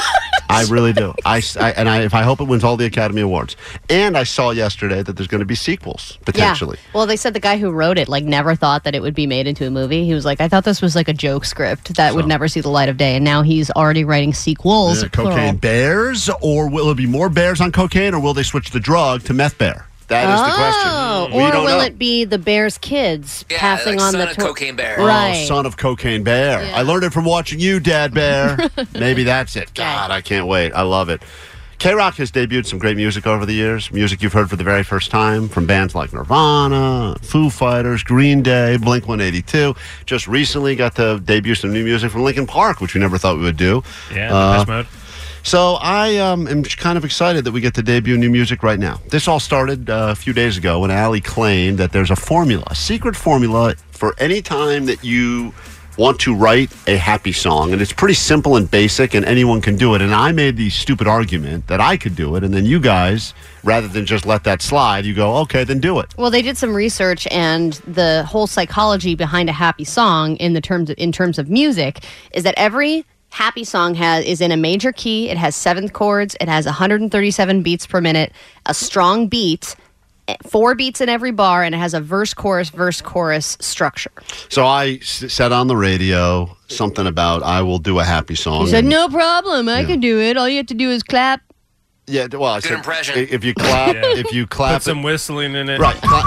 [0.51, 1.13] I really do.
[1.25, 3.55] I and I if I hope it wins all the Academy Awards.
[3.89, 6.77] And I saw yesterday that there's going to be sequels potentially.
[6.77, 6.91] Yeah.
[6.93, 9.25] Well, they said the guy who wrote it like never thought that it would be
[9.25, 10.05] made into a movie.
[10.05, 12.59] He was like, I thought this was like a joke script that would never see
[12.59, 15.01] the light of day, and now he's already writing sequels.
[15.01, 15.53] Yeah, cocaine plural.
[15.53, 19.23] bears, or will it be more bears on cocaine, or will they switch the drug
[19.23, 19.87] to meth bear?
[20.11, 20.91] That is the question.
[20.93, 21.83] Oh, We or don't will know.
[21.83, 24.53] it be the Bear's kids passing on the tor-
[24.99, 25.45] Oh, Right.
[25.47, 26.59] son of cocaine bear.
[26.75, 28.57] I learned it from watching you, Dad Bear.
[28.93, 29.73] Maybe that's it.
[29.73, 30.71] God, I can't wait.
[30.73, 31.21] I love it.
[31.79, 33.91] KROQ has debuted some great music over the years.
[33.91, 38.43] Music you've heard for the very first time from bands like Nirvana, Foo Fighters, Green
[38.43, 39.73] Day, Blink 182.
[40.05, 43.37] Just recently got to debut some new music from Linkin Park, which we never thought
[43.37, 43.81] we would do.
[44.13, 44.87] Yeah, Uh, Depeche Mode.
[45.43, 48.79] So I um, am kind of excited that we get to debut new music right
[48.79, 48.99] now.
[49.09, 52.63] This all started uh, a few days ago when Ali claimed that there's a formula,
[52.67, 55.53] a secret formula for any time that you
[55.97, 59.75] want to write a happy song, and it's pretty simple and basic, and anyone can
[59.75, 60.01] do it.
[60.01, 63.33] And I made the stupid argument that I could do it, and then you guys,
[63.63, 66.15] rather than just let that slide, you go, okay, then do it.
[66.17, 70.61] Well, they did some research, and the whole psychology behind a happy song, in the
[70.61, 74.57] terms of, in terms of music, is that every happy song has is in a
[74.57, 75.29] major key.
[75.29, 76.35] It has seventh chords.
[76.39, 78.31] It has 137 beats per minute,
[78.65, 79.75] a strong beat,
[80.27, 84.11] eh, four beats in every bar, and it has a verse, chorus, verse, chorus structure.
[84.49, 88.65] So I s- said on the radio something about I will do a happy song.
[88.65, 90.37] He said, and- "No problem, I can do it.
[90.37, 91.41] All you have to do is clap."
[92.07, 93.27] Yeah, well, I Good said impression.
[93.29, 94.01] if you clap, Yeah.
[94.17, 95.79] if you clap, Put some whistling in it.
[95.79, 95.95] Right.
[96.01, 96.25] Clap.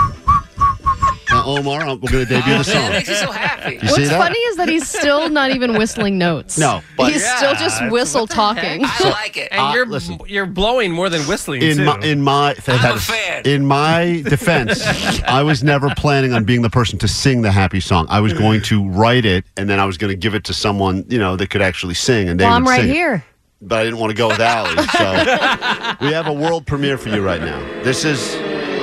[1.44, 2.90] Now, Omar, we're going to debut the song.
[2.90, 3.74] makes you so happy.
[3.74, 4.18] You see What's that?
[4.18, 6.58] funny is that he's still not even whistling notes.
[6.58, 8.84] No, but- he's still just whistle talking.
[8.84, 9.00] heck?
[9.06, 9.48] I like it.
[9.52, 10.18] And Uh, you're listen.
[10.26, 11.84] you're blowing more than whistling in too.
[11.84, 13.42] my in my I'm a fan.
[13.44, 14.82] in my defense,
[15.26, 18.06] I was never planning on being the person to sing the happy song.
[18.08, 20.54] I was going to write it, and then I was going to give it to
[20.54, 22.94] someone you know that could actually sing, and they Well, I'm right sing it.
[22.94, 23.24] here.
[23.62, 27.08] But I didn't want to go with Allie, so we have a world premiere for
[27.08, 27.58] you right now.
[27.82, 28.34] This is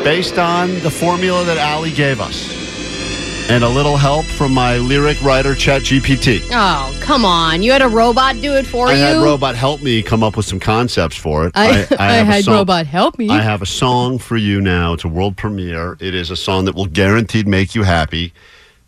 [0.03, 5.21] based on the formula that Ali gave us, and a little help from my lyric
[5.21, 6.47] writer ChatGPT.
[6.51, 7.61] Oh, come on.
[7.63, 9.03] You had a robot do it for I you?
[9.03, 11.51] I had Robot help me come up with some concepts for it.
[11.55, 11.73] I, I,
[12.13, 13.29] have a had robot help me.
[13.29, 14.93] I have a song for you now.
[14.93, 15.97] It's a world premiere.
[15.99, 18.33] It is a song that will guaranteed make you happy.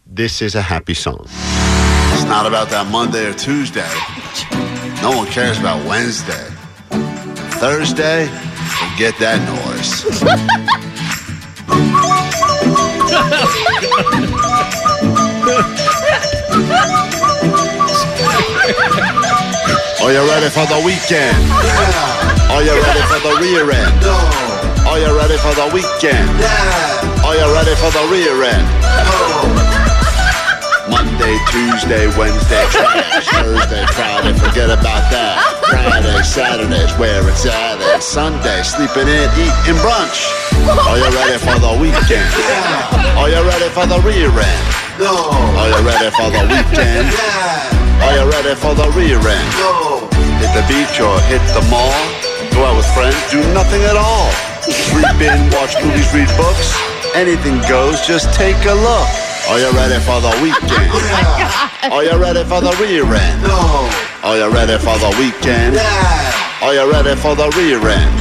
[0.05, 1.25] This is a happy song.
[2.13, 3.89] It's not about that Monday or Tuesday.
[5.01, 6.47] No one cares about Wednesday.
[7.59, 10.83] Thursday, forget that noise.
[20.01, 21.37] Are you ready for the weekend?
[21.45, 22.49] Yeah.
[22.49, 24.01] Are you ready for the rear end?
[24.01, 24.17] No.
[24.89, 26.27] Are you ready for the weekend?
[26.39, 27.23] Yeah.
[27.25, 29.22] Are you ready for the rear end?
[30.93, 32.61] Monday, Tuesday, Wednesday.
[32.69, 35.41] Thursday, Friday, forget about that.
[35.65, 37.81] Friday, Saturday's where it's at.
[37.81, 40.29] And Sunday, sleeping in, eating brunch.
[40.69, 42.29] Are you ready for the weekend?
[43.17, 44.63] Are you ready for the rear end?
[45.01, 45.33] No.
[45.57, 47.09] Are you ready for the weekend?
[47.09, 48.05] Yeah.
[48.05, 49.49] Are you ready for the rear end?
[49.57, 50.05] No.
[50.45, 51.97] Hit the beach or hit the mall?
[52.53, 53.17] Go out with friends?
[53.33, 54.29] Do nothing at all.
[54.61, 56.69] Sleep in, watch movies, read books.
[57.17, 59.22] Anything goes, just take a look.
[59.49, 60.91] Are you ready for the weekend?
[61.93, 63.43] Are you ready for the rear end?
[63.43, 63.89] No.
[64.23, 65.75] Are you ready for the weekend?
[65.75, 66.61] Yeah.
[66.61, 68.11] Are you ready for the rear end?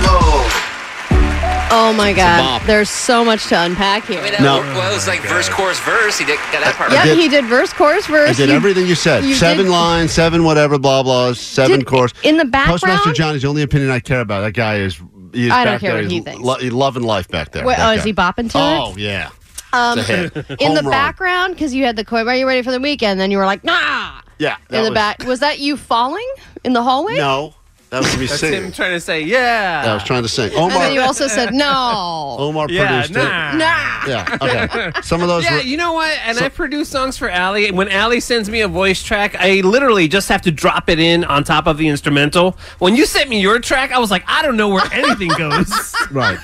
[1.74, 2.40] Oh my God.
[2.61, 2.66] bop.
[2.66, 4.18] There's so much to unpack here.
[4.20, 4.58] I mean, that No.
[4.58, 6.18] well, it was like verse, chorus, verse.
[6.18, 6.90] He did, got that part.
[6.90, 7.04] Yep, right.
[7.06, 8.30] did- he did verse, chorus, verse.
[8.30, 9.24] I did You- everything you said.
[9.24, 12.12] you seven did- lines, seven whatever, blah blah, seven Did- course.
[12.24, 12.80] in the background?
[12.80, 14.40] Postmaster Johnny's the only opinion I care about.
[14.42, 15.00] That guy is.
[15.32, 16.02] He I don't care there.
[16.02, 16.42] what he He's thinks.
[16.42, 17.64] Lo- he's loving life back there.
[17.64, 18.78] Wait, that oh, is he bopping to oh, it?
[18.80, 19.30] Oh yeah.
[19.72, 20.61] Um, It's a hit.
[20.61, 20.90] in the run.
[20.90, 23.46] background, because you had the quote, "Are you ready for the weekend?" Then you were
[23.46, 24.56] like, "Nah." Yeah.
[24.70, 26.26] in the was- back, was that you falling
[26.64, 27.16] in the hallway?
[27.16, 27.54] No,
[27.92, 28.64] that was me That's singing.
[28.64, 29.85] him trying to say, yeah.
[29.87, 30.46] I was trying to sing.
[30.46, 30.90] And then Omar.
[30.92, 32.37] you also said no.
[32.38, 33.52] Omar Yeah, produced nah.
[33.52, 33.57] it.
[33.59, 34.07] Nah.
[34.07, 34.38] Yeah.
[34.40, 34.92] Okay.
[35.02, 35.44] Some of those.
[35.44, 36.18] Yeah, were- you know what?
[36.24, 37.68] And I produce songs for Allie.
[37.68, 40.98] And when Allie sends me a voice track, I literally just have to drop it
[40.98, 42.57] in on top of the instrumental.
[42.78, 45.94] When you sent me your track, I was like, I don't know where anything goes.
[46.11, 46.38] right.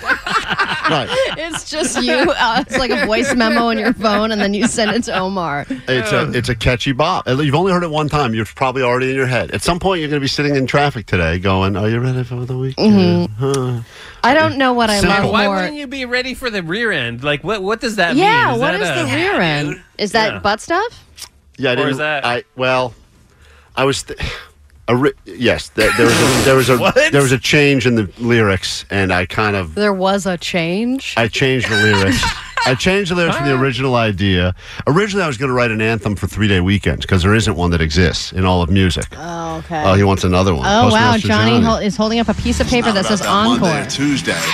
[0.91, 1.09] Right.
[1.39, 2.13] It's just you.
[2.15, 5.19] Uh, it's like a voice memo on your phone, and then you send it to
[5.19, 5.67] Omar.
[5.71, 7.27] It's a it's a catchy bop.
[7.29, 8.35] You've only heard it one time.
[8.35, 9.51] You're probably already in your head.
[9.51, 12.23] At some point, you're going to be sitting in traffic today, going, "Are you ready
[12.25, 13.45] for the weekend?" Mm-hmm.
[13.45, 13.81] Huh.
[14.25, 15.23] I don't know what I Simple.
[15.25, 15.57] love Why more.
[15.57, 17.23] wouldn't you be ready for the rear end?
[17.25, 18.25] Like, what what does that mean?
[18.25, 18.61] yeah, mean?
[18.61, 19.83] what is that the rear end?
[19.99, 20.39] Is that Yeah.
[20.41, 21.05] butt stuff?
[21.57, 21.91] Yeah, I didn't.
[21.91, 22.95] is that- I well,
[23.77, 24.03] I was.
[24.05, 24.25] Th- a
[24.95, 26.77] ri- yes, there, there was a, there was a
[27.13, 31.15] there was a change in the lyrics, and I kind of There was a change.
[31.17, 32.23] I changed the lyrics.
[32.67, 34.55] I changed the lyrics from the original idea.
[34.87, 37.55] Originally, I was going to write an anthem for three day weekends because there isn't
[37.57, 39.07] one that exists in all of music.
[39.17, 39.83] Oh, okay.
[39.85, 40.67] Oh, he wants another one.
[40.67, 43.19] Oh wow, Postmaster Johnny, hol- is holding up a piece of paper Not that about
[43.19, 43.83] says Monday encore.
[43.83, 44.39] or Tuesday.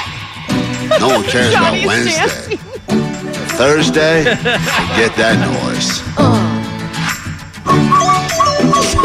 [1.01, 2.57] No one cares Johnny's about Wednesday.
[3.57, 6.03] Thursday, get that noise.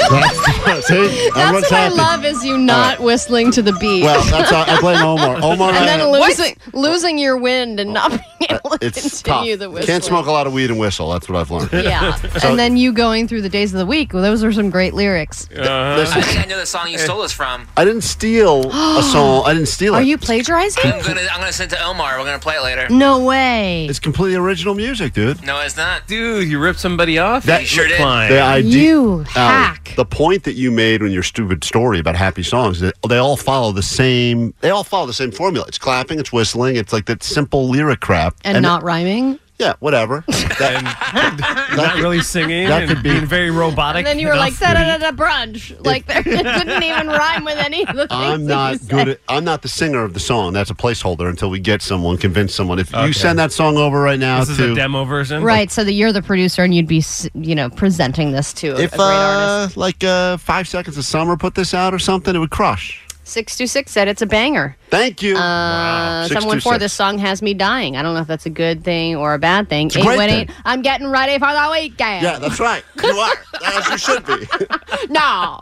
[0.10, 4.04] That's, see, That's everyone's what I love is you not whistling to the beat.
[4.04, 5.38] Well, that's how I blame Omar.
[5.44, 8.86] Omar and and I then losing losing your wind and not being uh, able to
[8.86, 9.36] it's tough.
[9.38, 9.88] continue the whistling.
[9.88, 11.12] Can't smoke a lot of weed and whistle.
[11.12, 11.72] That's what I've learned.
[11.72, 14.14] Yeah, So- and then you going through the days of the week.
[14.14, 15.48] Well, those are some great lyrics.
[15.56, 16.06] Uh-huh.
[16.08, 17.04] I think I know the song you eh.
[17.04, 17.68] stole this from.
[17.78, 19.44] I didn't steal a song.
[19.46, 20.00] I didn't steal it.
[20.00, 20.84] Are you plagiarizing?
[20.92, 22.18] I'm gonna I'm gonna send it to Omar.
[22.20, 22.88] We're gonna play it later.
[22.90, 23.86] No way.
[23.88, 25.44] It's completely original music, dude.
[25.44, 26.08] No, it's not.
[26.08, 27.44] Dude, you ripped somebody off?
[27.44, 27.98] That- sure did.
[27.98, 28.32] Klein.
[28.32, 29.94] The idea, You Allie, hack.
[29.96, 33.38] the point that you made in your stupid story about happy songs, that they all
[33.38, 34.52] follow the same.
[34.62, 35.64] They all follow the same formula.
[35.68, 38.36] It's clapping, it's whistling, it's like that simple lyric crap.
[38.44, 39.38] and, not rhyming.
[39.60, 40.24] Yeah, whatever.
[40.60, 44.00] That, Not really singing That and could be- being very robotic.
[44.00, 45.74] And then you were like da da da da brunch.
[45.86, 48.12] Like there, it didn't even rhyme with any of the things.
[48.12, 48.90] I'm that not you good.
[48.90, 49.08] said.
[49.10, 50.52] At, I'm not the singer of the song.
[50.52, 52.78] That's a placeholder until we get someone, convince someone.
[52.80, 53.08] If Okay.
[53.08, 55.44] you send that song over right now This is to a demo version?
[55.44, 57.02] Right, so that you're the producer and you'd be,
[57.34, 59.78] you know, presenting this to a, if a great uh, artist.
[59.78, 63.06] like uh, five seconds of summer put this out or something, it would crush.
[63.30, 64.76] Six two six said it's a banger.
[64.90, 65.38] Thank you.
[65.38, 67.96] Uh, Six someone two for this song has me dying.
[67.96, 69.86] I don't know if that's a good thing or a bad thing.
[69.88, 70.50] It's a great thing.
[70.66, 72.24] I'm getting ready for the weekend.
[72.24, 72.84] Yeah, that's right.
[73.04, 73.36] You are.
[73.64, 74.34] As you should be.
[75.14, 75.62] no.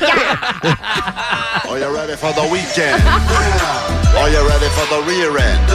[0.00, 1.62] yeah.
[1.68, 3.00] Are you ready for the weekend?
[3.00, 5.70] Are you ready for the rear end?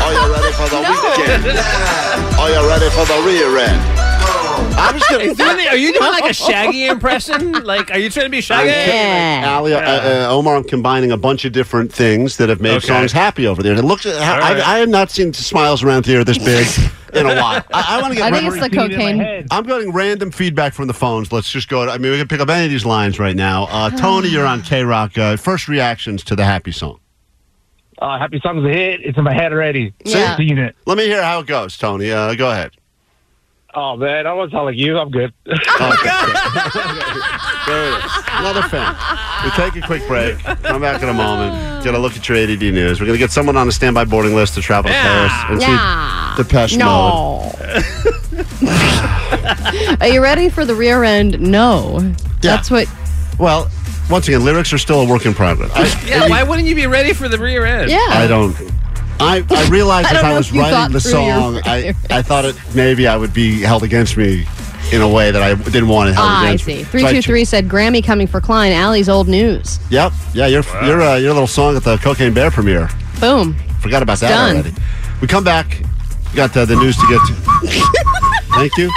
[0.00, 1.58] Are you ready for the weekend?
[2.40, 4.07] Are you ready for the rear end?
[4.78, 5.24] I was gonna.
[5.24, 7.52] Is doing are you doing like a Shaggy impression?
[7.64, 8.68] Like, are you trying to be Shaggy?
[8.68, 9.54] Yeah.
[9.56, 12.86] Ali, uh, uh, Omar, I'm combining a bunch of different things that have made Okay.
[12.86, 13.72] songs happy over there.
[13.72, 14.56] And it looks, I, right.
[14.58, 16.66] I, I have not seen smiles around here this big
[17.14, 17.64] in a while.
[17.72, 18.32] I, I want to get.
[18.32, 19.46] I think it's the cocaine.
[19.50, 21.32] I'm getting random feedback from the phones.
[21.32, 21.88] Let's just go.
[21.88, 23.64] I mean, we can pick up any of these lines right now.
[23.70, 25.18] Uh, Tony, you're on KROQ.
[25.18, 27.00] Uh, first reactions to the happy song.
[28.00, 29.00] Uh, happy song's a hit.
[29.02, 29.92] It's in my head already.
[30.04, 30.36] Yeah.
[30.36, 30.76] Seen it.
[30.86, 32.12] Let me hear how it goes, Tony.
[32.12, 32.70] Uh, go ahead.
[33.74, 34.98] Oh man, I don't want to like you.
[34.98, 35.32] I'm good.
[35.80, 35.94] Oh,
[37.68, 38.12] there it is.
[38.32, 38.96] Another fan.
[39.44, 40.38] We take a quick break.
[40.62, 41.84] Come back in a moment.
[41.84, 42.98] Get a look at your ADD news.
[43.00, 45.60] We're going to get someone on a standby boarding list to travel to Paris and
[45.60, 46.34] Yeah.
[46.36, 46.80] see Depeche Mode.
[46.80, 47.52] No.
[50.00, 51.38] Are you ready for the rear end?
[51.40, 52.00] No.
[52.40, 52.86] That's what.
[53.38, 53.70] Well,
[54.10, 55.70] once again, lyrics are still a work in progress.
[55.74, 57.90] I, Yeah, why wouldn't you be ready for the rear end?
[57.90, 57.98] Yeah.
[58.08, 58.56] I don't.
[59.20, 61.94] I, I realized I as don't I was writing the song, I.
[62.10, 64.46] I thought it maybe I would be held against me
[64.92, 66.76] in a way that I didn't want it held Ah, I against see.
[66.78, 66.84] me.
[66.84, 68.72] Three So I two ch- three said Grammy coming for Klein.
[68.72, 69.78] Allie's old news.
[69.90, 70.12] Yep.
[70.34, 72.88] Yeah, your your uh, your little song at the Cocaine Bear premiere.
[73.20, 73.54] Boom.
[73.80, 74.56] Forgot about that done.
[74.56, 74.74] already.
[75.20, 75.82] We come back.
[76.30, 77.34] We got uh, the news to get to.
[78.54, 78.90] Thank you.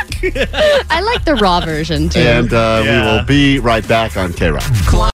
[0.89, 2.19] I like the raw version too.
[2.19, 5.11] And uh, we will be right back on KROQ.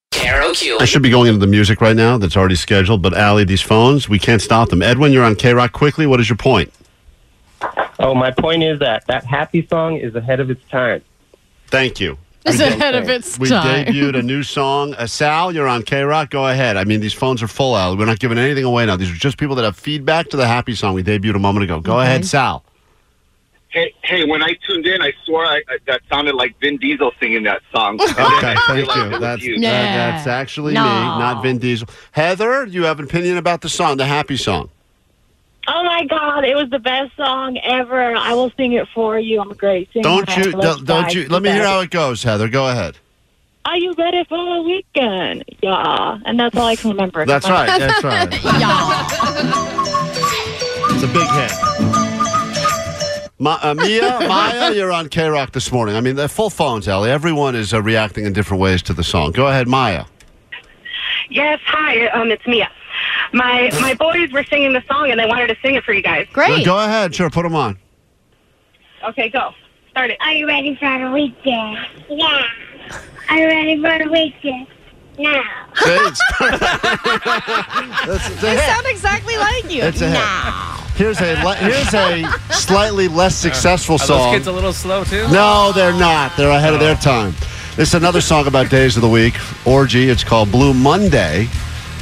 [0.60, 0.82] Karaoke.
[0.82, 3.62] I should be going into the music right now that's already scheduled, but Allie, these
[3.62, 4.82] phones, we can't stop them.
[4.82, 6.06] Edwin, you're on KROQ quickly.
[6.08, 6.74] What is your point?
[8.00, 11.02] Oh, my point is that that happy song is ahead of its time.
[11.68, 12.18] Thank you.
[12.46, 13.88] It's We- ahead of its We time.
[13.88, 14.94] We debuted a new song.
[14.94, 16.30] Uh, Sal, you're on KROQ.
[16.30, 16.78] Go ahead.
[16.78, 17.98] I mean, these phones are full, Al.
[17.98, 18.96] We're not giving anything away now.
[18.96, 21.64] These are just people that have feedback to the happy song we debuted a moment
[21.66, 21.80] ago.
[21.82, 22.64] Go ahead, Sal.
[23.78, 24.26] Hey, hey!
[24.26, 27.62] When I tuned in, I swore I, I, that sounded like Vin Diesel singing that
[27.72, 28.00] song.
[28.10, 29.20] Okay, thank you.
[29.20, 29.60] That's, you.
[29.60, 31.88] that- that's actually me, not Vin Diesel.
[32.12, 34.72] Heather, you have an opinion about the song, the happy song?
[35.68, 36.44] Oh my God!
[36.44, 38.16] It was the best song ever.
[38.16, 39.40] I will sing it for you.
[39.42, 40.02] I'm a great singer.
[40.02, 40.52] Don't you?
[40.54, 41.28] Let's Don't, don't you?
[41.28, 42.50] Let me hear how it goes, Heather.
[42.50, 42.98] Go ahead.
[43.66, 45.44] Are you ready for the weekend?
[45.62, 47.28] Yeah, and that's all I can remember.
[47.28, 47.68] That's right.
[47.80, 49.84] That's right.
[50.90, 51.87] It's a big hit.
[53.40, 55.96] Ma- uh, Mia, Maya, you're on KROQ this morning.
[55.96, 57.12] I mean, they're full phones, Allie.
[57.12, 59.32] Everyone is uh, reacting in different ways to the song.
[59.32, 60.06] Go ahead, Maya.
[61.30, 62.08] Yes, hi.
[62.08, 62.70] Um, it's Mia.
[63.34, 66.02] My my boys were singing the song and they wanted to sing it for you
[66.02, 66.26] guys.
[66.34, 67.14] Go- Go ahead.
[67.14, 67.78] Sure, put them on.
[69.10, 69.52] Okay, go.
[69.92, 70.18] Start it.
[70.22, 71.78] Are you ready for the weekend?
[72.10, 72.44] Yeah.
[73.30, 74.68] Are you ready for the weekend?
[75.20, 75.44] Now.
[75.76, 78.60] See, it's- That's- it's a They hit.
[78.62, 79.84] sound exactly like you.
[79.84, 80.87] It's a hit.
[80.98, 85.28] Here's a le- here's a slightly less successful Are those kids a little slow too?
[85.32, 86.36] No, they're not.
[86.36, 87.36] They're ahead of their time.
[87.76, 89.36] This is another song about days of the week.
[89.66, 90.10] Orgy.
[90.10, 91.48] It's called Blue Monday.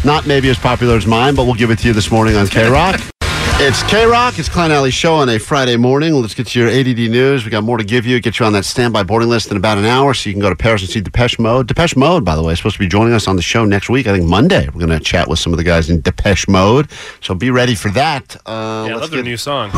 [0.05, 2.45] Not maybe as popular as mine, but we'll give it to you this morning on
[2.47, 3.14] KROQ.
[3.57, 4.37] It's KROQ.
[4.37, 6.13] It's Klein Ally Show on a Friday morning.
[6.13, 7.45] Let's get to your ADD news.
[7.45, 8.19] We got more to give you.
[8.19, 10.49] Get you on that standby boarding list in about an hour so you can go
[10.49, 11.65] to Paris and see Depeche Mode.
[11.67, 13.89] Depeche Mode, by the way, is supposed to be joining us on the show next
[13.89, 14.07] week.
[14.07, 14.65] I think Monday.
[14.67, 16.91] We're going to chat with some of the guys in Depeche Mode.
[17.21, 18.35] So be ready for that.
[18.45, 19.71] Uh, Yeah, I let's love their get- new song.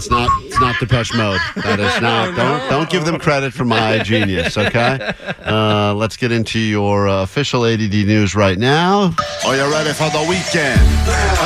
[0.00, 0.30] It's not.
[0.44, 1.40] It's not Depeche Mode.
[1.56, 2.34] That is not.
[2.34, 4.56] Don't don't give them credit for my genius.
[4.56, 5.12] Okay.
[5.44, 9.14] Uh, let's get into your uh, official ADD news right now.
[9.44, 10.80] Are you ready for the weekend?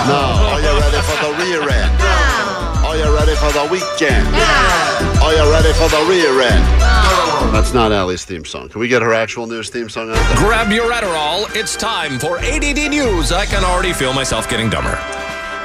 [0.07, 0.23] No.
[0.55, 2.01] Are you ready for the rear end?
[2.87, 4.29] Are you ready for the weekend?
[5.19, 6.64] Are you ready for the rear end?
[7.53, 8.69] That's not Allie's theme song.
[8.69, 10.37] Can we get her actual news theme song out there?
[10.37, 11.51] Grab your Adderall.
[11.57, 13.33] It's time for ADD News.
[13.33, 14.97] I can already feel myself getting dumber.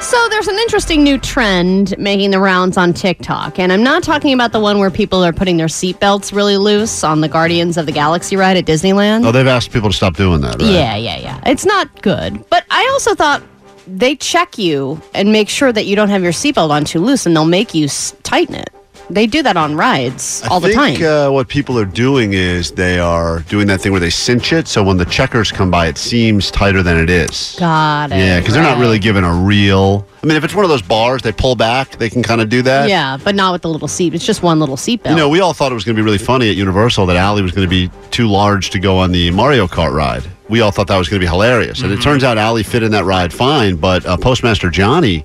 [0.00, 4.32] So there's an interesting new trend making the rounds on TikTok, and I'm not talking
[4.32, 7.86] about the one where people are putting their seatbelts really loose on the Guardians of
[7.86, 9.26] the Galaxy ride at Disneyland.
[9.26, 10.70] Oh, they've asked people to stop doing that, right?
[10.70, 11.40] Yeah, yeah, yeah.
[11.46, 12.44] It's not good.
[12.48, 13.42] But I also thought
[13.86, 17.26] they check you and make sure that you don't have your seatbelt on too loose,
[17.26, 17.86] and they'll make you
[18.22, 18.70] tighten it.
[19.10, 21.28] They do that on rides all I the think, time.
[21.28, 24.68] Uh, what people are doing is they are doing that thing where they cinch it,
[24.68, 27.56] so when the checkers come by, it seems tighter than it is.
[27.58, 28.18] Got it.
[28.18, 28.80] Yeah, because they're not right.
[28.80, 30.06] really giving a real.
[30.22, 32.48] I mean, if it's one of those bars, they pull back, they can kind of
[32.48, 32.88] do that.
[32.88, 34.14] Yeah, but not with the little seat.
[34.14, 35.10] It's just one little seatbelt.
[35.10, 37.16] You know, we all thought it was going to be really funny at Universal that
[37.16, 40.22] Allie was going to be too large to go on the Mario Kart ride.
[40.48, 41.82] We all thought that was going to be hilarious.
[41.82, 45.24] And it turns out Allie fit in that ride fine, but uh, Postmaster Johnny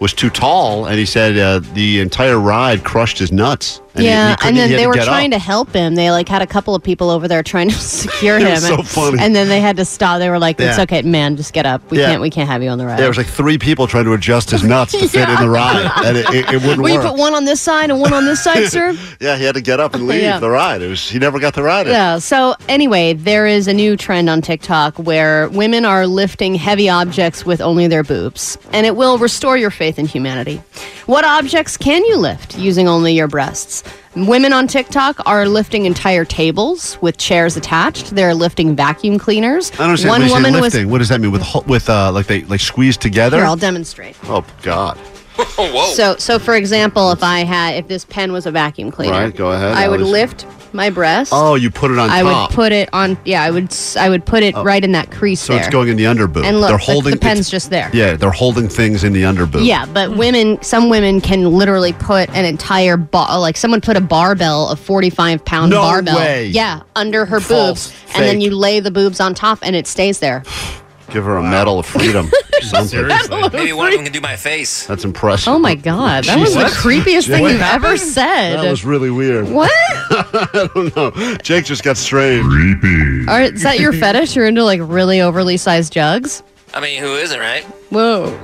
[0.00, 3.80] was too tall, and he said uh, the entire ride crushed his nuts.
[3.94, 5.38] And he- he yeah, and then they were trying up.
[5.40, 5.94] to help him.
[5.96, 8.56] They like had a couple of people over there trying to secure him.
[8.58, 9.18] so and, funny.
[9.20, 10.18] and then they had to stop.
[10.20, 10.82] They were like, "It's Yeah.
[10.84, 11.82] okay, man, just get up.
[11.90, 12.06] We Yeah.
[12.10, 14.12] can't, we can't have you on the ride." There was like three people trying to
[14.12, 16.98] adjust his nuts to fit in the ride, and it, it, it wouldn't Will you
[16.98, 17.08] work.
[17.08, 18.96] put one on this side and one on this side, sir?
[19.20, 20.38] yeah, he had to get up and leave Yeah.
[20.38, 20.82] the ride.
[20.82, 21.86] It was he never got the ride.
[21.86, 21.92] in.
[21.92, 22.18] Yeah.
[22.18, 27.44] So anyway, there is a new trend on TikTok where women are lifting heavy objects
[27.44, 30.62] with only their boobs, and it will restore your faith in humanity.
[31.06, 33.79] What objects can you lift using only your breasts?
[34.16, 38.14] Women on TikTok are lifting entire tables with chairs attached.
[38.14, 39.70] They're lifting vacuum cleaners.
[39.72, 40.10] I don't understand.
[40.10, 40.86] One when you say woman was.
[40.92, 41.30] what does that mean?
[41.30, 43.36] With ho- with uh, like they like squeezed together?
[43.36, 44.16] Here, I'll demonstrate.
[44.24, 44.98] oh God!
[45.56, 45.92] Whoa.
[45.94, 49.34] So, so for example, if I had, if this pen was a vacuum cleaner, Right,
[49.34, 49.72] go ahead.
[49.74, 50.12] I would Alice.
[50.12, 51.32] lift my breast.
[51.34, 52.50] Oh, you put it on I top.
[52.50, 53.18] would put it on.
[53.24, 53.64] Yeah, I would.
[53.72, 54.62] s- I would put it Oh.
[54.62, 55.60] right in that crease so there.
[55.62, 56.44] it's going in the underboob.
[56.44, 57.90] And look, they're the- holding the pen's it's- just there.
[57.92, 59.64] Yeah, they're holding things in the underboob.
[59.64, 64.00] Yeah, but women, some women can literally put an entire bar, like someone put a
[64.00, 66.46] barbell, a forty-five pound No barbell, way.
[66.46, 68.44] yeah, under her False, boobs, and then fake.
[68.44, 70.44] you lay the boobs on top, and it stays there.
[71.10, 72.30] Give her a medal of freedom.
[72.62, 73.08] Something.
[73.52, 74.86] Maybe one of them can do my face.
[74.86, 75.48] That's impressive.
[75.48, 76.78] Oh my god, that was the Jesus.
[76.78, 78.00] creepiest thing What you've ever happened?
[78.00, 78.56] said.
[78.58, 79.48] That was really weird.
[79.48, 79.70] What?
[80.10, 81.36] I don't know.
[81.42, 82.44] Jake just got strange.
[82.46, 83.26] Creepy.
[83.28, 84.36] Are, is that your fetish?
[84.36, 86.42] You're into like really overly sized jugs?
[86.74, 87.64] I mean, who isn't, right?
[87.90, 88.38] Whoa.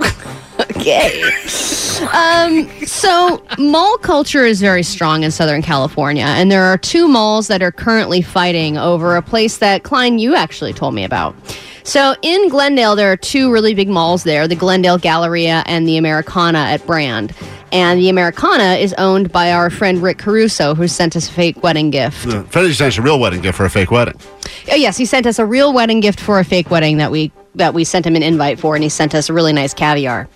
[0.61, 1.23] okay.
[2.13, 7.49] Um, so mall culture is very strong in Southern California, and there are two malls
[7.49, 11.35] that are currently fighting over a place that Klein, you actually told me about.
[11.87, 15.97] So in Glendale, there are two really big malls there: the Glendale Galleria and the
[15.97, 17.33] Americana at Brand.
[17.71, 21.63] And the Americana is owned by our friend Rick Caruso, who sent us a fake
[21.63, 22.27] wedding gift.
[22.27, 24.19] Uh, Freddie sent us a real wedding gift for a fake wedding.
[24.71, 27.31] Oh, yes, he sent us a real wedding gift for a fake wedding that we
[27.55, 30.29] that we sent him an invite for, and he sent us a really nice caviar.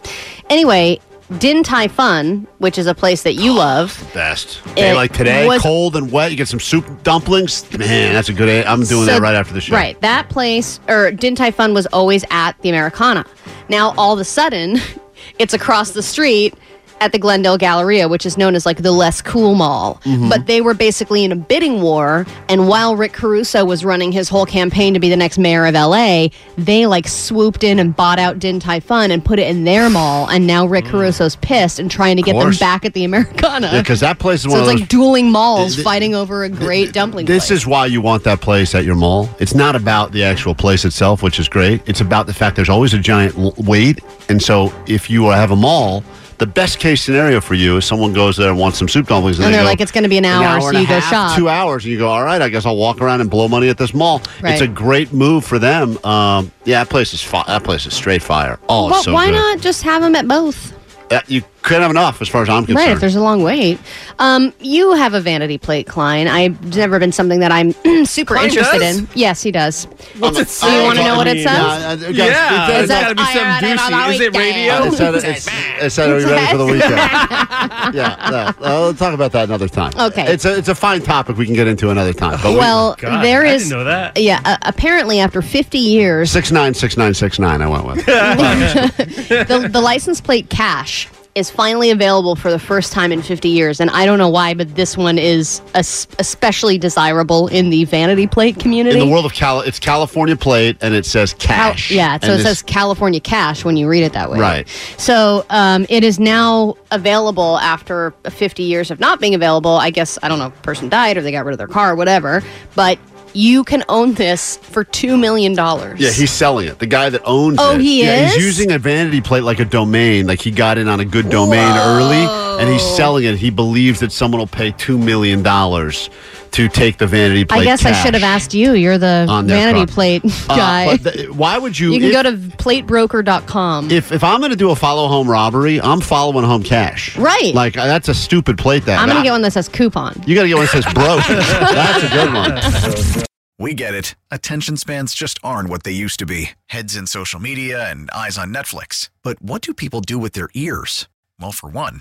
[0.48, 1.01] Anyway,
[1.38, 4.62] Din Tai Fung, which is a place that you oh, love, Best.
[4.74, 6.30] Day It like today, was- cold and wet.
[6.32, 7.70] You get some soup dumplings.
[7.78, 8.66] Man, that's a good.
[8.66, 9.74] I'm doing So- that right after the show.
[9.74, 10.00] Right.
[10.00, 13.24] That place, or Din Tai Fung, was always at the Americana.
[13.68, 14.78] Now, all of a sudden,
[15.38, 16.54] it's across the street
[17.01, 20.01] at the Glendale Galleria, which is known as like the less cool mall.
[20.05, 20.24] Mm-hmm.
[20.24, 20.28] Mhm.
[20.30, 22.26] But they were basically in a bidding war.
[22.48, 25.74] And while Rick Caruso was running his whole campaign to be the next mayor of
[25.74, 26.28] LA,
[26.59, 29.88] they like swooped in and bought out Din Tai Fung and put it in their
[29.88, 30.28] mall.
[30.28, 32.61] And now Rick Caruso's pissed and trying to get them Mm.
[32.61, 33.70] back at the Americana.
[33.72, 36.48] Yeah, 'cause that place is so one it's like dueling malls Th- fighting over a
[36.48, 37.61] great dumpling This place.
[37.62, 39.28] is why you want that place at your mall.
[39.38, 41.80] It's not about the actual place itself, which is great.
[41.86, 44.01] It's about the fact there's always a giant l- wait.
[44.28, 46.03] And so if you have a mall,
[46.41, 49.38] the best case scenario for you is someone goes there and wants some soup dumplings.
[49.38, 50.86] And they they're go, like, it's going to be an hour, so and a you
[50.88, 51.38] go half, shop.
[51.38, 53.68] Two hours, and you go, all right, I guess I'll walk around and blow money
[53.68, 54.22] at this mall.
[54.43, 54.55] Right.
[54.55, 56.03] It's a great move for them.
[56.05, 58.59] Um, yeah, that place is fi- that place is straight fire.
[58.68, 59.34] Oh, well, it's so why good.
[59.34, 60.74] not just have them at both?
[61.12, 62.86] Uh, you couldn't have enough, as far as I'm concerned.
[62.86, 63.78] Right, if there's a long wait.
[64.18, 66.28] Um, you have a vanity plate, Klein.
[66.28, 67.72] I've never been something that I'm
[68.04, 68.98] super Klein interested does?
[68.98, 69.08] in.
[69.14, 69.84] Yes, he does.
[70.18, 70.76] What's it Do say?
[70.78, 71.46] you want to know what it says?
[71.46, 74.14] guys, Yeah, it- it's it- gotta be some douchey.
[74.14, 74.84] Is it radio?
[74.84, 76.90] It said, it's, it said, are you ready for the weekend?
[77.94, 79.92] yeah, no, we'll talk about that another time.
[79.98, 80.32] Okay.
[80.32, 82.38] It's a, it's a fine topic we can get into another time.
[82.42, 84.18] But well, God, there I didn't know that.
[84.18, 87.62] Yeah, uh, apparently after 50 years, Six nine six nine six nine.
[87.62, 88.06] I went with.
[88.06, 93.80] the, the license plate cash is finally available for the first time in 50 years.
[93.80, 98.58] And I don't know why, but this one is especially desirable in the vanity plate
[98.58, 98.98] community.
[98.98, 101.90] In the world of Cal, it's California plate, and it says Cal- cash.
[101.90, 104.38] yeah, so And it says California Cash when you read it that way.
[104.40, 104.68] Right.
[104.98, 109.76] So um, it is now available after 50 years of not being available.
[109.76, 111.68] I guess, I don't know, if a person died or they got rid of their
[111.68, 112.42] car or whatever.
[112.74, 112.98] But
[113.34, 115.54] you can own this for $2 million.
[115.54, 116.78] Yeah, he's selling it.
[116.78, 117.80] The guy that owns Oh, it.
[117.80, 118.34] he yeah, is?
[118.34, 120.26] He's using a vanity plate like a domain.
[120.26, 122.24] Like he got in on a good domain early,
[122.59, 123.36] and he's selling it.
[123.36, 126.11] He believes that someone will pay two million dollars
[126.53, 127.61] to take the vanity plate.
[127.61, 128.72] I guess I should have asked you.
[128.72, 129.86] You're the vanity car.
[129.86, 130.96] plate Uh, guy.
[130.96, 131.92] but the- why would you?
[131.92, 133.90] you can if, go to platebroker.com.
[133.90, 137.16] if if I'm going to do a follow home robbery, I'm following home cash.
[137.16, 137.55] Right.
[137.55, 138.84] Like uh, that's a stupid plate.
[138.86, 140.22] That I'm going to get one that says coupon.
[140.26, 141.24] You got to get one that says broke.
[141.28, 143.24] that's a good one.
[143.59, 144.14] We get it.
[144.30, 148.38] Attention spans just aren't what they used to be heads in social media and eyes
[148.38, 149.11] on Netflix.
[149.22, 151.09] But what do people do with their ears?
[151.38, 152.01] Well, for one,